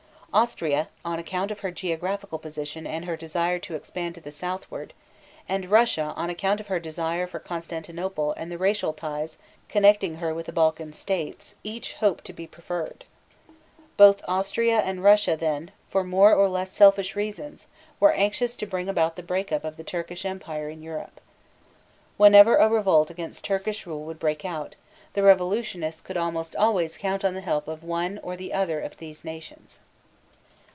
Austria 0.33 0.87
on 1.03 1.19
account 1.19 1.51
of 1.51 1.59
her 1.59 1.71
geographical 1.71 2.39
position 2.39 2.87
and 2.87 3.03
her 3.03 3.17
desire 3.17 3.59
to 3.59 3.75
expand 3.75 4.15
to 4.15 4.21
the 4.21 4.31
southward, 4.31 4.93
and 5.49 5.69
Russia 5.69 6.13
on 6.15 6.29
account 6.29 6.61
of 6.61 6.67
her 6.67 6.79
desire 6.79 7.27
for 7.27 7.37
Constantinople 7.37 8.31
and 8.37 8.49
the 8.49 8.57
racial 8.57 8.93
ties 8.93 9.37
connecting 9.67 10.15
her 10.23 10.33
with 10.33 10.45
the 10.45 10.53
Balkan 10.53 10.93
states, 10.93 11.55
each 11.65 11.95
hoped 11.95 12.23
to 12.23 12.31
be 12.31 12.47
preferred. 12.47 13.03
Both 13.97 14.23
Austria 14.25 14.79
and 14.79 15.03
Russia, 15.03 15.35
then, 15.35 15.71
for 15.89 16.01
more 16.01 16.33
or 16.33 16.47
less 16.47 16.71
selfish 16.71 17.13
reasons, 17.13 17.67
were 17.99 18.13
anxious 18.13 18.55
to 18.55 18.65
bring 18.65 18.87
about 18.87 19.17
the 19.17 19.23
break 19.23 19.51
up 19.51 19.65
of 19.65 19.75
the 19.75 19.83
Turkish 19.83 20.23
Empire 20.23 20.69
in 20.69 20.81
Europe. 20.81 21.19
Whenever 22.15 22.55
a 22.55 22.69
revolt 22.69 23.09
against 23.09 23.43
Turkish 23.43 23.85
rule 23.85 24.05
would 24.05 24.17
break 24.19 24.45
out, 24.45 24.75
the 25.11 25.23
revolutionists 25.23 25.99
could 25.99 26.15
almost 26.15 26.55
always 26.55 26.97
count 26.97 27.25
on 27.25 27.33
the 27.33 27.41
help 27.41 27.67
of 27.67 27.83
one 27.83 28.17
or 28.23 28.37
the 28.37 28.53
other 28.53 28.79
of 28.79 28.95
these 28.95 29.25
nations. 29.25 29.81